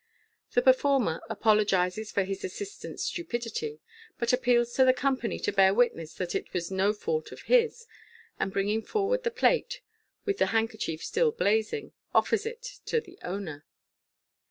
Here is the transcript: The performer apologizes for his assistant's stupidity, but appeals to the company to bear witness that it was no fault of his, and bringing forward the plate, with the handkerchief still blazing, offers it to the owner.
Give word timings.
The 0.53 0.63
performer 0.63 1.21
apologizes 1.29 2.11
for 2.11 2.23
his 2.23 2.43
assistant's 2.43 3.03
stupidity, 3.03 3.81
but 4.17 4.33
appeals 4.33 4.73
to 4.73 4.83
the 4.83 4.95
company 4.95 5.37
to 5.37 5.51
bear 5.53 5.75
witness 5.75 6.15
that 6.15 6.33
it 6.33 6.51
was 6.53 6.71
no 6.71 6.91
fault 6.91 7.31
of 7.31 7.41
his, 7.43 7.85
and 8.39 8.51
bringing 8.51 8.81
forward 8.81 9.21
the 9.21 9.29
plate, 9.29 9.81
with 10.25 10.39
the 10.39 10.47
handkerchief 10.47 11.03
still 11.03 11.31
blazing, 11.31 11.91
offers 12.15 12.47
it 12.47 12.63
to 12.87 12.99
the 12.99 13.19
owner. 13.21 13.63